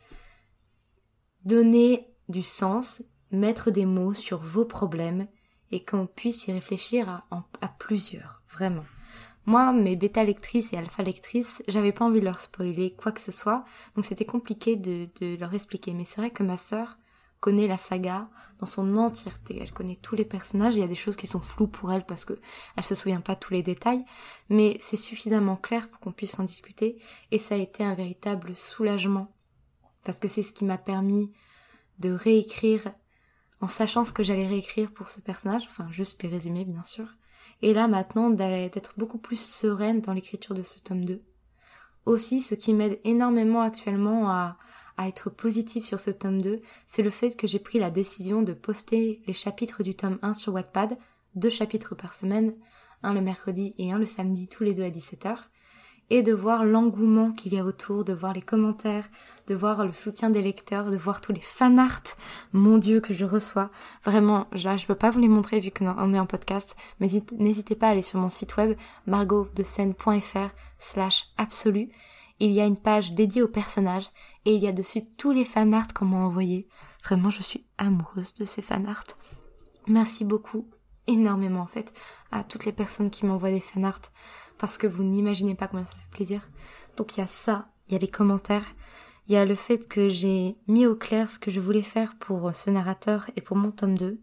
donner 1.45 2.07
du 2.29 2.43
sens, 2.43 3.03
mettre 3.31 3.71
des 3.71 3.85
mots 3.85 4.13
sur 4.13 4.39
vos 4.39 4.65
problèmes 4.65 5.27
et 5.71 5.83
qu'on 5.83 6.05
puisse 6.05 6.47
y 6.47 6.51
réfléchir 6.51 7.09
à, 7.09 7.25
à 7.61 7.67
plusieurs, 7.67 8.43
vraiment. 8.49 8.85
Moi, 9.45 9.73
mes 9.73 9.95
bêta 9.95 10.23
lectrices 10.23 10.71
et 10.71 10.77
alpha 10.77 11.01
lectrices, 11.01 11.63
j'avais 11.67 11.91
pas 11.91 12.05
envie 12.05 12.19
de 12.19 12.25
leur 12.25 12.39
spoiler 12.39 12.93
quoi 12.93 13.11
que 13.11 13.21
ce 13.21 13.31
soit, 13.31 13.65
donc 13.95 14.05
c'était 14.05 14.25
compliqué 14.25 14.75
de, 14.75 15.09
leur 15.39 15.53
expliquer. 15.53 15.93
Mais 15.93 16.05
c'est 16.05 16.21
vrai 16.21 16.29
que 16.29 16.43
ma 16.43 16.57
sœur 16.57 16.97
connaît 17.39 17.67
la 17.67 17.77
saga 17.77 18.29
dans 18.59 18.67
son 18.67 18.97
entièreté. 18.97 19.57
Elle 19.59 19.71
connaît 19.71 19.95
tous 19.95 20.15
les 20.15 20.25
personnages. 20.25 20.75
Il 20.75 20.79
y 20.79 20.83
a 20.83 20.87
des 20.87 20.93
choses 20.93 21.15
qui 21.15 21.25
sont 21.25 21.41
floues 21.41 21.67
pour 21.67 21.91
elle 21.91 22.05
parce 22.05 22.23
que 22.23 22.39
elle 22.77 22.83
se 22.83 22.93
souvient 22.93 23.19
pas 23.19 23.35
tous 23.35 23.53
les 23.53 23.63
détails, 23.63 24.05
mais 24.49 24.77
c'est 24.79 24.95
suffisamment 24.95 25.55
clair 25.55 25.89
pour 25.89 25.99
qu'on 25.99 26.11
puisse 26.11 26.37
en 26.39 26.43
discuter. 26.43 26.99
Et 27.31 27.39
ça 27.39 27.55
a 27.55 27.57
été 27.57 27.83
un 27.83 27.95
véritable 27.95 28.53
soulagement 28.53 29.33
parce 30.03 30.19
que 30.19 30.27
c'est 30.27 30.43
ce 30.43 30.53
qui 30.53 30.65
m'a 30.65 30.77
permis 30.77 31.31
de 31.97 32.11
réécrire 32.11 32.83
en 33.59 33.69
sachant 33.69 34.03
ce 34.03 34.13
que 34.13 34.23
j'allais 34.23 34.47
réécrire 34.47 34.91
pour 34.91 35.09
ce 35.09 35.19
personnage, 35.19 35.65
enfin 35.67 35.87
juste 35.91 36.21
les 36.21 36.29
résumés 36.29 36.65
bien 36.65 36.83
sûr. 36.83 37.07
Et 37.61 37.73
là 37.73 37.87
maintenant 37.87 38.29
d'être 38.29 38.93
beaucoup 38.97 39.17
plus 39.17 39.39
sereine 39.39 40.01
dans 40.01 40.13
l'écriture 40.13 40.55
de 40.55 40.63
ce 40.63 40.79
tome 40.79 41.05
2. 41.05 41.21
Aussi, 42.05 42.41
ce 42.41 42.55
qui 42.55 42.73
m'aide 42.73 42.99
énormément 43.03 43.61
actuellement 43.61 44.29
à, 44.29 44.57
être 45.03 45.31
positive 45.31 45.83
sur 45.83 45.99
ce 45.99 46.11
tome 46.11 46.43
2, 46.43 46.61
c'est 46.85 47.01
le 47.01 47.09
fait 47.09 47.35
que 47.35 47.47
j'ai 47.47 47.57
pris 47.57 47.79
la 47.79 47.89
décision 47.89 48.43
de 48.43 48.53
poster 48.53 49.23
les 49.25 49.33
chapitres 49.33 49.81
du 49.81 49.95
tome 49.95 50.19
1 50.21 50.35
sur 50.35 50.53
Wattpad, 50.53 50.95
deux 51.33 51.49
chapitres 51.49 51.95
par 51.95 52.13
semaine, 52.13 52.53
un 53.01 53.15
le 53.15 53.21
mercredi 53.21 53.73
et 53.79 53.91
un 53.91 53.97
le 53.97 54.05
samedi, 54.05 54.47
tous 54.47 54.63
les 54.63 54.75
deux 54.75 54.83
à 54.83 54.91
17h 54.91 55.37
et 56.11 56.23
de 56.23 56.33
voir 56.33 56.65
l'engouement 56.65 57.31
qu'il 57.31 57.53
y 57.53 57.57
a 57.57 57.63
autour, 57.63 58.03
de 58.03 58.11
voir 58.11 58.33
les 58.33 58.41
commentaires, 58.41 59.07
de 59.47 59.55
voir 59.55 59.85
le 59.85 59.93
soutien 59.93 60.29
des 60.29 60.41
lecteurs, 60.41 60.91
de 60.91 60.97
voir 60.97 61.21
tous 61.21 61.31
les 61.31 61.39
fanarts, 61.39 62.17
mon 62.51 62.77
dieu, 62.77 62.99
que 62.99 63.13
je 63.13 63.23
reçois. 63.23 63.71
Vraiment, 64.03 64.47
là, 64.51 64.75
je 64.75 64.85
peux 64.85 64.95
pas 64.95 65.09
vous 65.09 65.19
les 65.19 65.29
montrer 65.29 65.61
vu 65.61 65.71
qu'on 65.71 66.13
est 66.13 66.19
en 66.19 66.25
podcast, 66.25 66.75
mais 66.99 67.07
n'hésitez 67.39 67.75
pas 67.75 67.87
à 67.87 67.91
aller 67.91 68.01
sur 68.01 68.19
mon 68.19 68.27
site 68.27 68.57
web 68.57 68.77
margotdescène.fr 69.07 70.49
slash 70.79 71.27
absolu. 71.37 71.87
Il 72.39 72.51
y 72.51 72.59
a 72.59 72.65
une 72.65 72.77
page 72.77 73.13
dédiée 73.13 73.41
aux 73.41 73.47
personnages 73.47 74.09
et 74.43 74.53
il 74.53 74.61
y 74.61 74.67
a 74.67 74.73
dessus 74.73 75.03
tous 75.15 75.31
les 75.31 75.45
fanarts 75.45 75.93
qu'on 75.93 76.05
m'a 76.05 76.17
envoyés. 76.17 76.67
Vraiment, 77.05 77.29
je 77.29 77.41
suis 77.41 77.65
amoureuse 77.77 78.33
de 78.33 78.43
ces 78.43 78.61
fanarts. 78.61 79.15
Merci 79.87 80.25
beaucoup, 80.25 80.67
énormément 81.07 81.61
en 81.61 81.67
fait, 81.67 81.93
à 82.33 82.43
toutes 82.43 82.65
les 82.65 82.73
personnes 82.73 83.11
qui 83.11 83.25
m'envoient 83.25 83.49
des 83.49 83.61
fanarts 83.61 84.11
parce 84.61 84.77
que 84.77 84.85
vous 84.85 85.03
n'imaginez 85.03 85.55
pas 85.55 85.67
combien 85.67 85.87
ça 85.87 85.95
fait 85.95 86.11
plaisir. 86.11 86.47
Donc 86.95 87.17
il 87.17 87.21
y 87.21 87.23
a 87.23 87.27
ça, 87.27 87.69
il 87.87 87.93
y 87.93 87.95
a 87.95 87.99
les 87.99 88.07
commentaires, 88.07 88.75
il 89.27 89.33
y 89.33 89.35
a 89.35 89.43
le 89.43 89.55
fait 89.55 89.87
que 89.87 90.07
j'ai 90.07 90.55
mis 90.67 90.85
au 90.85 90.95
clair 90.95 91.31
ce 91.31 91.39
que 91.39 91.49
je 91.49 91.59
voulais 91.59 91.81
faire 91.81 92.15
pour 92.19 92.53
ce 92.53 92.69
narrateur 92.69 93.27
et 93.35 93.41
pour 93.41 93.57
mon 93.57 93.71
tome 93.71 93.97
2. 93.97 94.21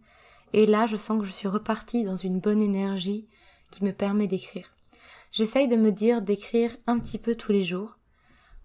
Et 0.53 0.67
là, 0.67 0.87
je 0.87 0.95
sens 0.95 1.19
que 1.19 1.27
je 1.27 1.33
suis 1.33 1.49
repartie 1.49 2.05
dans 2.05 2.15
une 2.15 2.39
bonne 2.39 2.63
énergie 2.63 3.27
qui 3.73 3.83
me 3.83 3.91
permet 3.91 4.29
d'écrire. 4.29 4.73
J'essaye 5.33 5.67
de 5.67 5.75
me 5.75 5.91
dire 5.91 6.23
d'écrire 6.23 6.77
un 6.87 7.01
petit 7.01 7.19
peu 7.19 7.35
tous 7.35 7.51
les 7.51 7.65
jours. 7.65 7.99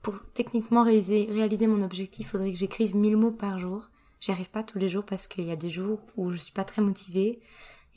Pour 0.03 0.19
techniquement 0.35 0.83
réaliser, 0.83 1.27
réaliser 1.31 1.65
mon 1.65 1.81
objectif, 1.81 2.27
il 2.27 2.29
faudrait 2.29 2.51
que 2.53 2.59
j'écrive 2.59 2.95
1000 2.95 3.17
mots 3.17 3.31
par 3.31 3.57
jour. 3.57 3.89
J'y 4.19 4.31
arrive 4.31 4.51
pas 4.51 4.61
tous 4.61 4.77
les 4.77 4.89
jours 4.89 5.05
parce 5.05 5.27
qu'il 5.27 5.45
y 5.45 5.51
a 5.51 5.55
des 5.55 5.71
jours 5.71 6.05
où 6.17 6.29
je 6.29 6.37
suis 6.37 6.53
pas 6.53 6.65
très 6.65 6.83
motivée. 6.83 7.39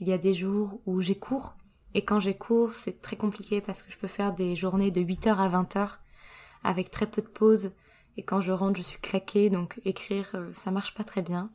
Il 0.01 0.09
y 0.09 0.15
a 0.15 0.19
des 0.19 0.33
jours 0.33 0.81
où 0.87 1.03
j'ai 1.03 1.15
cours 1.15 1.57
et 1.97 2.05
quand 2.05 2.21
j'ai 2.21 2.35
cours, 2.35 2.73
c'est 2.73 3.01
très 3.01 3.17
compliqué 3.17 3.63
parce 3.63 3.81
que 3.81 3.91
je 3.91 3.97
peux 3.97 4.07
faire 4.07 4.35
des 4.35 4.55
journées 4.55 4.91
de 4.91 5.01
8h 5.01 5.35
à 5.39 5.49
20h 5.49 5.93
avec 6.63 6.91
très 6.91 7.07
peu 7.07 7.23
de 7.23 7.27
pauses. 7.27 7.73
Et 8.19 8.23
quand 8.23 8.43
je 8.43 8.53
rentre, 8.53 8.77
je 8.77 8.83
suis 8.83 9.01
claquée, 9.01 9.49
donc 9.49 9.81
écrire, 9.87 10.29
euh, 10.35 10.53
ça 10.53 10.71
marche 10.71 10.93
pas 10.93 11.05
très 11.05 11.23
bien. 11.23 11.51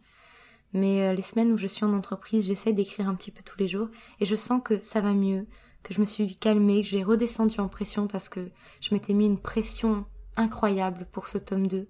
Mais 0.73 1.03
euh, 1.03 1.13
les 1.13 1.21
semaines 1.21 1.51
où 1.51 1.57
je 1.57 1.67
suis 1.67 1.85
en 1.85 1.93
entreprise, 1.93 2.47
j'essaie 2.47 2.73
d'écrire 2.73 3.07
un 3.07 3.13
petit 3.13 3.29
peu 3.29 3.43
tous 3.43 3.59
les 3.59 3.67
jours 3.67 3.89
et 4.19 4.25
je 4.25 4.35
sens 4.35 4.63
que 4.65 4.81
ça 4.81 4.99
va 4.99 5.13
mieux, 5.13 5.45
que 5.83 5.93
je 5.93 5.99
me 5.99 6.05
suis 6.05 6.35
calmée, 6.37 6.81
que 6.81 6.89
j'ai 6.89 7.03
redescendu 7.03 7.59
en 7.59 7.67
pression 7.67 8.07
parce 8.07 8.27
que 8.27 8.49
je 8.81 8.95
m'étais 8.95 9.13
mis 9.13 9.27
une 9.27 9.39
pression 9.39 10.05
incroyable 10.37 11.07
pour 11.11 11.27
ce 11.27 11.37
tome 11.37 11.67
2 11.67 11.87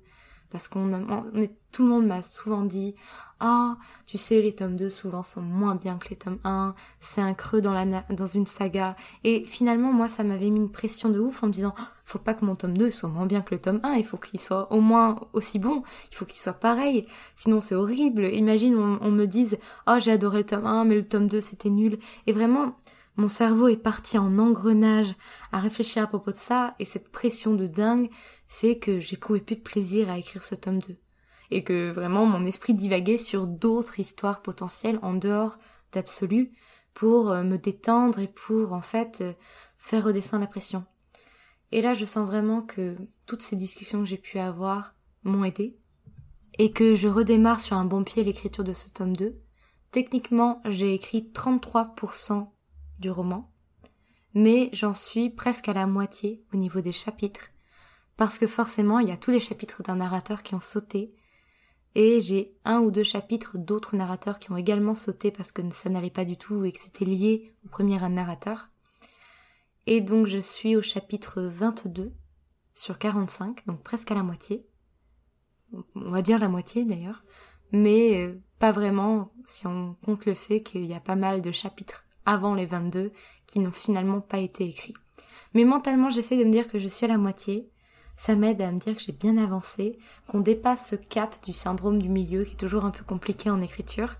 parce 0.49 0.67
qu'on 0.67 1.05
tout 1.71 1.83
le 1.83 1.89
monde 1.89 2.05
m'a 2.05 2.21
souvent 2.21 2.63
dit 2.63 2.95
ah 3.41 3.77
tu 4.05 4.17
sais 4.17 4.41
les 4.41 4.53
tomes 4.53 4.75
2 4.77 4.89
souvent 4.89 5.23
sont 5.23 5.41
moins 5.41 5.75
bien 5.75 5.97
que 5.97 6.09
les 6.09 6.15
tomes 6.15 6.39
1 6.43 6.75
c'est 6.99 7.21
un 7.21 7.33
creux 7.33 7.61
dans 7.61 7.73
la 7.73 7.85
dans 8.09 8.27
une 8.27 8.45
saga. 8.45 8.95
Et 9.23 9.43
finalement 9.45 9.91
moi 9.91 10.07
ça 10.07 10.23
m'avait 10.23 10.49
mis 10.49 10.59
une 10.59 10.71
pression 10.71 11.09
de 11.09 11.19
ouf 11.19 11.43
en 11.43 11.47
me 11.47 11.51
disant 11.51 11.73
faut 12.05 12.19
pas 12.19 12.33
que 12.33 12.45
mon 12.45 12.55
tome 12.55 12.77
2 12.77 12.89
soit 12.89 13.09
moins 13.09 13.25
bien 13.25 13.41
que 13.41 13.55
le 13.55 13.61
tome 13.61 13.79
1 13.83 13.95
il 13.95 14.05
faut 14.05 14.17
qu'il 14.17 14.39
soit 14.39 14.71
au 14.71 14.79
moins 14.79 15.19
aussi 15.33 15.59
bon 15.59 15.83
il 16.11 16.15
faut 16.15 16.25
qu'il 16.25 16.37
soit 16.37 16.53
pareil 16.53 17.07
sinon 17.35 17.59
c'est 17.59 17.75
horrible. 17.75 18.25
Imagine 18.25 18.75
on, 18.75 18.99
on 19.01 19.11
me 19.11 19.25
dise 19.25 19.57
oh 19.87 19.97
j'ai 19.99 20.11
adoré 20.11 20.39
le 20.39 20.45
tome 20.45 20.65
1 20.65 20.85
mais 20.85 20.95
le 20.95 21.07
tome 21.07 21.27
2 21.27 21.41
c'était 21.41 21.69
nul. 21.69 21.97
Et 22.27 22.33
vraiment 22.33 22.75
mon 23.17 23.27
cerveau 23.27 23.67
est 23.67 23.77
parti 23.77 24.17
en 24.17 24.39
engrenage 24.39 25.13
à 25.51 25.59
réfléchir 25.59 26.03
à 26.03 26.07
propos 26.07 26.31
de 26.31 26.37
ça 26.37 26.75
et 26.79 26.85
cette 26.85 27.09
pression 27.09 27.53
de 27.55 27.67
dingue 27.67 28.09
fait 28.47 28.77
que 28.77 28.99
j'éprouvais 28.99 29.41
plus 29.41 29.57
de 29.57 29.61
plaisir 29.61 30.09
à 30.09 30.17
écrire 30.17 30.43
ce 30.43 30.55
tome 30.55 30.79
2. 30.79 30.95
Et 31.51 31.63
que 31.63 31.91
vraiment 31.91 32.25
mon 32.25 32.45
esprit 32.45 32.73
divaguait 32.73 33.17
sur 33.17 33.45
d'autres 33.45 33.99
histoires 33.99 34.41
potentielles 34.41 34.99
en 35.01 35.13
dehors 35.13 35.59
d'absolu 35.91 36.51
pour 36.93 37.31
euh, 37.31 37.43
me 37.43 37.57
détendre 37.57 38.19
et 38.19 38.27
pour 38.27 38.73
en 38.73 38.81
fait 38.81 39.19
euh, 39.21 39.33
faire 39.77 40.05
redescendre 40.05 40.41
la 40.41 40.47
pression. 40.47 40.85
Et 41.71 41.81
là 41.81 41.93
je 41.93 42.05
sens 42.05 42.25
vraiment 42.25 42.61
que 42.61 42.97
toutes 43.25 43.41
ces 43.41 43.55
discussions 43.55 43.99
que 43.99 44.05
j'ai 44.05 44.17
pu 44.17 44.39
avoir 44.39 44.95
m'ont 45.23 45.43
aidé 45.43 45.77
et 46.57 46.71
que 46.71 46.95
je 46.95 47.07
redémarre 47.07 47.59
sur 47.59 47.77
un 47.77 47.85
bon 47.85 48.03
pied 48.03 48.23
l'écriture 48.23 48.63
de 48.63 48.73
ce 48.73 48.89
tome 48.89 49.15
2. 49.15 49.39
Techniquement 49.91 50.61
j'ai 50.65 50.93
écrit 50.93 51.31
33% 51.33 52.49
du 52.99 53.09
roman, 53.09 53.51
mais 54.33 54.69
j'en 54.73 54.93
suis 54.93 55.29
presque 55.29 55.69
à 55.69 55.73
la 55.73 55.87
moitié 55.87 56.43
au 56.53 56.57
niveau 56.57 56.81
des 56.81 56.91
chapitres 56.91 57.49
parce 58.17 58.37
que 58.37 58.47
forcément 58.47 58.99
il 58.99 59.07
y 59.07 59.11
a 59.11 59.17
tous 59.17 59.31
les 59.31 59.39
chapitres 59.39 59.81
d'un 59.83 59.95
narrateur 59.95 60.43
qui 60.43 60.55
ont 60.55 60.61
sauté 60.61 61.13
et 61.95 62.21
j'ai 62.21 62.53
un 62.63 62.79
ou 62.79 62.91
deux 62.91 63.03
chapitres 63.03 63.57
d'autres 63.57 63.95
narrateurs 63.95 64.39
qui 64.39 64.51
ont 64.51 64.57
également 64.57 64.95
sauté 64.95 65.31
parce 65.31 65.51
que 65.51 65.61
ça 65.71 65.89
n'allait 65.89 66.09
pas 66.09 66.25
du 66.25 66.37
tout 66.37 66.63
et 66.63 66.71
que 66.71 66.79
c'était 66.79 67.05
lié 67.05 67.53
au 67.65 67.69
premier 67.69 67.97
narrateur. 68.09 68.69
Et 69.87 70.01
donc 70.01 70.27
je 70.27 70.37
suis 70.37 70.75
au 70.75 70.81
chapitre 70.81 71.41
22 71.41 72.13
sur 72.73 72.97
45, 72.97 73.65
donc 73.65 73.83
presque 73.83 74.11
à 74.11 74.15
la 74.15 74.23
moitié. 74.23 74.65
On 75.95 76.11
va 76.11 76.21
dire 76.21 76.39
la 76.39 76.49
moitié 76.49 76.85
d'ailleurs, 76.85 77.23
mais 77.71 78.17
euh, 78.17 78.41
pas 78.59 78.71
vraiment 78.71 79.31
si 79.45 79.67
on 79.67 79.95
compte 80.05 80.25
le 80.25 80.33
fait 80.33 80.61
qu'il 80.61 80.85
y 80.85 80.93
a 80.93 80.99
pas 80.99 81.15
mal 81.15 81.41
de 81.41 81.51
chapitres 81.51 82.05
avant 82.25 82.53
les 82.53 82.65
22 82.65 83.11
qui 83.47 83.59
n'ont 83.59 83.71
finalement 83.71 84.21
pas 84.21 84.39
été 84.39 84.65
écrits. 84.65 84.93
Mais 85.53 85.65
mentalement 85.65 86.09
j'essaie 86.09 86.37
de 86.37 86.43
me 86.45 86.51
dire 86.51 86.67
que 86.67 86.79
je 86.79 86.87
suis 86.87 87.05
à 87.05 87.09
la 87.09 87.17
moitié 87.17 87.69
ça 88.21 88.35
m'aide 88.35 88.61
à 88.61 88.71
me 88.71 88.77
dire 88.77 88.95
que 88.95 89.01
j'ai 89.01 89.13
bien 89.13 89.35
avancé, 89.39 89.97
qu'on 90.27 90.41
dépasse 90.41 90.89
ce 90.89 90.95
cap 90.95 91.43
du 91.43 91.53
syndrome 91.53 91.99
du 91.99 92.07
milieu 92.07 92.43
qui 92.43 92.53
est 92.53 92.57
toujours 92.57 92.85
un 92.85 92.91
peu 92.91 93.03
compliqué 93.03 93.49
en 93.49 93.63
écriture, 93.63 94.15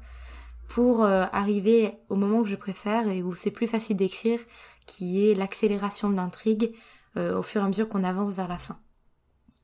pour 0.67 1.03
euh, 1.03 1.25
arriver 1.31 1.93
au 2.09 2.15
moment 2.15 2.41
que 2.41 2.49
je 2.49 2.55
préfère 2.55 3.07
et 3.07 3.21
où 3.21 3.35
c'est 3.35 3.51
plus 3.51 3.67
facile 3.67 3.97
d'écrire, 3.97 4.39
qui 4.87 5.29
est 5.29 5.35
l'accélération 5.35 6.09
de 6.09 6.15
l'intrigue 6.15 6.73
euh, 7.15 7.37
au 7.37 7.43
fur 7.43 7.61
et 7.61 7.63
à 7.63 7.67
mesure 7.67 7.87
qu'on 7.87 8.03
avance 8.03 8.33
vers 8.33 8.47
la 8.47 8.57
fin. 8.57 8.79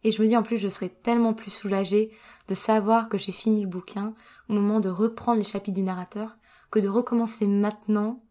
Et 0.04 0.12
je 0.12 0.22
me 0.22 0.28
dis 0.28 0.38
en 0.38 0.44
plus 0.44 0.60
je 0.60 0.70
serais 0.70 0.90
tellement 0.90 1.34
plus 1.34 1.50
soulagée 1.50 2.12
de 2.48 2.54
savoir 2.54 3.10
que 3.10 3.18
j'ai 3.18 3.32
fini 3.32 3.62
le 3.62 3.68
bouquin 3.68 4.14
au 4.50 4.54
moment 4.54 4.80
de 4.80 4.90
reprendre 4.90 5.40
les 5.40 5.46
chapitres 5.46 5.78
du 5.78 5.84
narrateur 5.84 6.38
que 6.70 6.78
de 6.78 6.88
recommencer 6.88 7.48
maintenant 7.48 8.22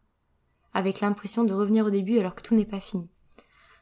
avec 0.72 1.00
l'impression 1.00 1.42
de 1.42 1.52
revenir 1.52 1.84
au 1.84 1.90
début 1.90 2.20
alors 2.20 2.36
que 2.36 2.42
tout 2.42 2.54
n'est 2.54 2.64
pas 2.64 2.78
fini. 2.78 3.10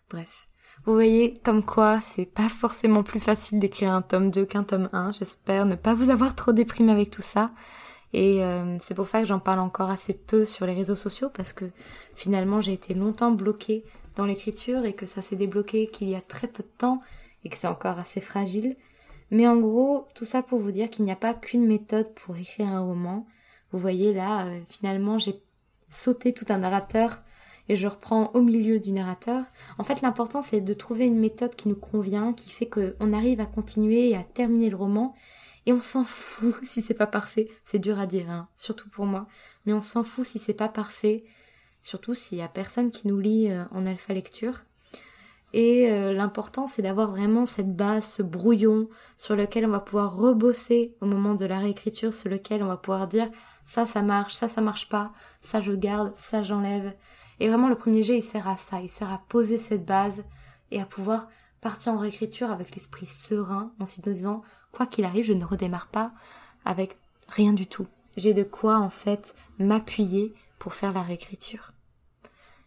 Bref, 0.08 0.48
vous 0.86 0.92
voyez 0.92 1.40
comme 1.42 1.64
quoi 1.64 2.00
c'est 2.02 2.26
pas 2.26 2.50
forcément 2.50 3.02
plus 3.02 3.20
facile 3.20 3.58
d'écrire 3.58 3.92
un 3.92 4.02
tome 4.02 4.30
2 4.30 4.44
qu'un 4.44 4.64
tome 4.64 4.90
1. 4.92 5.12
J'espère 5.12 5.64
ne 5.64 5.76
pas 5.76 5.94
vous 5.94 6.10
avoir 6.10 6.34
trop 6.34 6.52
déprimé 6.52 6.92
avec 6.92 7.10
tout 7.10 7.22
ça. 7.22 7.52
Et 8.12 8.44
euh, 8.44 8.78
c'est 8.80 8.94
pour 8.94 9.06
ça 9.06 9.20
que 9.20 9.26
j'en 9.26 9.40
parle 9.40 9.60
encore 9.60 9.90
assez 9.90 10.12
peu 10.12 10.44
sur 10.44 10.66
les 10.66 10.74
réseaux 10.74 10.94
sociaux 10.94 11.30
parce 11.30 11.52
que 11.52 11.64
finalement 12.14 12.60
j'ai 12.60 12.74
été 12.74 12.92
longtemps 12.94 13.32
bloquée 13.32 13.84
dans 14.14 14.26
l'écriture 14.26 14.84
et 14.84 14.92
que 14.92 15.06
ça 15.06 15.22
s'est 15.22 15.36
débloqué 15.36 15.86
qu'il 15.86 16.08
y 16.08 16.14
a 16.14 16.20
très 16.20 16.48
peu 16.48 16.62
de 16.62 16.68
temps 16.78 17.00
et 17.44 17.48
que 17.48 17.56
c'est 17.56 17.66
encore 17.66 17.98
assez 17.98 18.20
fragile. 18.20 18.76
Mais 19.30 19.48
en 19.48 19.56
gros, 19.56 20.06
tout 20.14 20.26
ça 20.26 20.42
pour 20.42 20.58
vous 20.58 20.70
dire 20.70 20.90
qu'il 20.90 21.04
n'y 21.06 21.10
a 21.10 21.16
pas 21.16 21.34
qu'une 21.34 21.66
méthode 21.66 22.12
pour 22.14 22.36
écrire 22.36 22.68
un 22.68 22.80
roman. 22.80 23.26
Vous 23.72 23.78
voyez 23.78 24.12
là, 24.12 24.46
euh, 24.46 24.60
finalement 24.68 25.18
j'ai 25.18 25.42
sauté 25.88 26.34
tout 26.34 26.46
un 26.50 26.58
narrateur 26.58 27.22
et 27.68 27.76
je 27.76 27.88
reprends 27.88 28.30
au 28.34 28.42
milieu 28.42 28.78
du 28.78 28.92
narrateur. 28.92 29.44
En 29.78 29.84
fait, 29.84 30.02
l'important 30.02 30.42
c'est 30.42 30.60
de 30.60 30.74
trouver 30.74 31.06
une 31.06 31.18
méthode 31.18 31.54
qui 31.54 31.68
nous 31.68 31.76
convient, 31.76 32.32
qui 32.32 32.50
fait 32.50 32.68
qu'on 32.68 33.12
arrive 33.12 33.40
à 33.40 33.46
continuer 33.46 34.10
et 34.10 34.16
à 34.16 34.22
terminer 34.22 34.70
le 34.70 34.76
roman. 34.76 35.14
Et 35.66 35.72
on 35.72 35.80
s'en 35.80 36.04
fout 36.04 36.54
si 36.64 36.82
c'est 36.82 36.94
pas 36.94 37.06
parfait. 37.06 37.48
C'est 37.64 37.78
dur 37.78 37.98
à 37.98 38.06
dire, 38.06 38.30
hein, 38.30 38.48
surtout 38.56 38.88
pour 38.88 39.06
moi. 39.06 39.26
Mais 39.66 39.72
on 39.72 39.80
s'en 39.80 40.02
fout 40.02 40.26
si 40.26 40.38
c'est 40.38 40.54
pas 40.54 40.68
parfait. 40.68 41.24
Surtout 41.80 42.14
s'il 42.14 42.38
y 42.38 42.42
a 42.42 42.48
personne 42.48 42.90
qui 42.90 43.08
nous 43.08 43.18
lit 43.18 43.50
euh, 43.50 43.64
en 43.70 43.86
alpha 43.86 44.12
lecture. 44.12 44.60
Et 45.52 45.88
euh, 45.92 46.12
l'important, 46.12 46.66
c'est 46.66 46.82
d'avoir 46.82 47.12
vraiment 47.12 47.46
cette 47.46 47.76
base, 47.76 48.04
ce 48.06 48.22
brouillon 48.22 48.88
sur 49.16 49.36
lequel 49.36 49.64
on 49.66 49.70
va 49.70 49.78
pouvoir 49.78 50.16
rebosser 50.16 50.96
au 51.00 51.06
moment 51.06 51.34
de 51.34 51.44
la 51.46 51.60
réécriture, 51.60 52.12
sur 52.12 52.28
lequel 52.28 52.62
on 52.62 52.66
va 52.66 52.76
pouvoir 52.76 53.06
dire 53.06 53.30
ça, 53.64 53.86
ça 53.86 54.02
marche, 54.02 54.34
ça, 54.34 54.48
ça 54.48 54.60
marche 54.60 54.88
pas, 54.88 55.12
ça 55.42 55.60
je 55.60 55.72
garde, 55.72 56.12
ça 56.16 56.42
j'enlève. 56.42 56.92
Et 57.40 57.48
vraiment, 57.48 57.68
le 57.68 57.76
premier 57.76 58.02
jet, 58.02 58.16
il 58.18 58.22
sert 58.22 58.48
à 58.48 58.56
ça. 58.56 58.80
Il 58.80 58.88
sert 58.88 59.12
à 59.12 59.22
poser 59.28 59.58
cette 59.58 59.84
base 59.84 60.24
et 60.70 60.80
à 60.80 60.86
pouvoir 60.86 61.28
partir 61.60 61.92
en 61.92 61.98
réécriture 61.98 62.50
avec 62.50 62.74
l'esprit 62.74 63.06
serein 63.06 63.72
en 63.80 63.86
se 63.86 64.00
disant, 64.00 64.42
quoi 64.72 64.86
qu'il 64.86 65.04
arrive, 65.04 65.24
je 65.24 65.32
ne 65.32 65.44
redémarre 65.44 65.88
pas 65.88 66.12
avec 66.64 66.98
rien 67.28 67.52
du 67.52 67.66
tout. 67.66 67.86
J'ai 68.16 68.34
de 68.34 68.42
quoi, 68.42 68.78
en 68.78 68.90
fait, 68.90 69.34
m'appuyer 69.58 70.34
pour 70.58 70.74
faire 70.74 70.92
la 70.92 71.02
réécriture. 71.02 71.72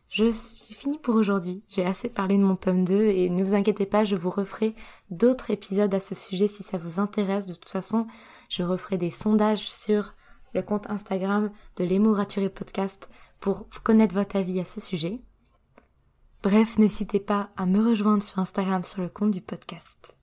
Je 0.10 0.26
j'ai 0.26 0.74
fini 0.74 0.98
pour 0.98 1.16
aujourd'hui. 1.16 1.64
J'ai 1.68 1.86
assez 1.86 2.08
parlé 2.08 2.38
de 2.38 2.44
mon 2.44 2.56
tome 2.56 2.86
2 2.86 2.94
et 2.94 3.30
ne 3.30 3.44
vous 3.44 3.54
inquiétez 3.54 3.86
pas, 3.86 4.06
je 4.06 4.16
vous 4.16 4.30
referai 4.30 4.74
d'autres 5.10 5.52
épisodes 5.52 5.94
à 5.94 6.00
ce 6.00 6.16
sujet 6.16 6.48
si 6.48 6.64
ça 6.64 6.78
vous 6.78 7.00
intéresse. 7.00 7.46
De 7.46 7.54
toute 7.54 7.70
façon, 7.70 8.08
je 8.50 8.64
referai 8.64 8.98
des 8.98 9.12
sondages 9.12 9.70
sur 9.70 10.14
le 10.58 10.64
compte 10.64 10.90
Instagram 10.90 11.52
de 11.76 11.84
l'Emo 11.84 12.14
Raturé 12.14 12.50
Podcast 12.50 13.10
pour 13.40 13.68
connaître 13.84 14.16
votre 14.16 14.36
avis 14.36 14.60
à 14.60 14.66
ce 14.66 14.82
sujet. 14.82 15.22
Bref, 16.42 16.80
n'hésitez 16.80 17.20
pas 17.20 17.50
à 17.58 17.68
me 17.68 17.88
rejoindre 17.88 18.24
sur 18.24 18.40
Instagram 18.40 18.84
sur 18.84 19.02
le 19.02 19.10
compte 19.10 19.32
du 19.32 19.42
podcast. 19.42 20.16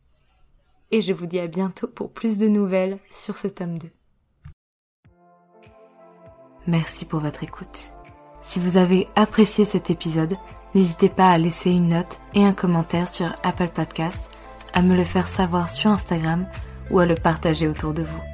Et 0.90 1.00
je 1.00 1.12
vous 1.12 1.26
dis 1.26 1.38
à 1.38 1.46
bientôt 1.46 1.86
pour 1.86 2.12
plus 2.12 2.38
de 2.38 2.48
nouvelles 2.48 2.98
sur 3.12 3.36
ce 3.36 3.46
tome 3.46 3.78
2. 3.78 3.88
Merci 6.66 7.04
pour 7.04 7.20
votre 7.20 7.44
écoute. 7.44 7.90
Si 8.42 8.58
vous 8.58 8.76
avez 8.76 9.06
apprécié 9.14 9.64
cet 9.64 9.90
épisode, 9.90 10.36
n'hésitez 10.74 11.08
pas 11.08 11.30
à 11.30 11.38
laisser 11.38 11.70
une 11.70 11.88
note 11.88 12.20
et 12.34 12.44
un 12.44 12.54
commentaire 12.54 13.08
sur 13.08 13.32
Apple 13.44 13.68
Podcast, 13.68 14.30
à 14.72 14.82
me 14.82 14.96
le 14.96 15.04
faire 15.04 15.28
savoir 15.28 15.70
sur 15.70 15.90
Instagram 15.90 16.46
ou 16.90 16.98
à 16.98 17.06
le 17.06 17.14
partager 17.14 17.68
autour 17.68 17.94
de 17.94 18.02
vous. 18.02 18.33